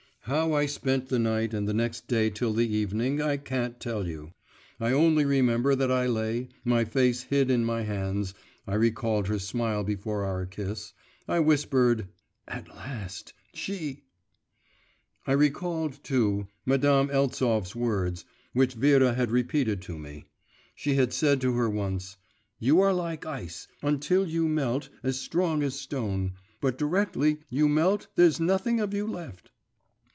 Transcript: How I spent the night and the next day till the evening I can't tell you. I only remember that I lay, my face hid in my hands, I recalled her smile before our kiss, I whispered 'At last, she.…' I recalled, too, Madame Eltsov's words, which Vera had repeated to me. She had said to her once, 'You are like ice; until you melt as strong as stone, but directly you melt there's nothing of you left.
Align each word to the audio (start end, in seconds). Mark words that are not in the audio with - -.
How 0.25 0.53
I 0.53 0.67
spent 0.67 1.07
the 1.09 1.17
night 1.17 1.51
and 1.51 1.67
the 1.67 1.73
next 1.73 2.07
day 2.07 2.29
till 2.29 2.53
the 2.53 2.67
evening 2.69 3.19
I 3.19 3.37
can't 3.37 3.79
tell 3.79 4.07
you. 4.07 4.33
I 4.79 4.93
only 4.93 5.25
remember 5.25 5.73
that 5.73 5.91
I 5.91 6.05
lay, 6.05 6.49
my 6.63 6.85
face 6.85 7.23
hid 7.23 7.49
in 7.49 7.65
my 7.65 7.81
hands, 7.81 8.35
I 8.67 8.75
recalled 8.75 9.29
her 9.29 9.39
smile 9.39 9.83
before 9.83 10.23
our 10.23 10.45
kiss, 10.45 10.93
I 11.27 11.39
whispered 11.39 12.07
'At 12.47 12.67
last, 12.69 13.33
she.…' 13.55 14.03
I 15.25 15.31
recalled, 15.31 16.03
too, 16.03 16.47
Madame 16.67 17.07
Eltsov's 17.09 17.75
words, 17.75 18.23
which 18.53 18.75
Vera 18.75 19.15
had 19.15 19.31
repeated 19.31 19.81
to 19.81 19.97
me. 19.97 20.25
She 20.75 20.93
had 20.95 21.13
said 21.13 21.41
to 21.41 21.53
her 21.55 21.67
once, 21.67 22.17
'You 22.59 22.79
are 22.81 22.93
like 22.93 23.25
ice; 23.25 23.67
until 23.81 24.27
you 24.27 24.47
melt 24.47 24.87
as 25.01 25.19
strong 25.19 25.63
as 25.63 25.73
stone, 25.81 26.33
but 26.61 26.77
directly 26.77 27.39
you 27.49 27.67
melt 27.67 28.07
there's 28.15 28.39
nothing 28.39 28.79
of 28.79 28.93
you 28.93 29.07
left. 29.07 29.49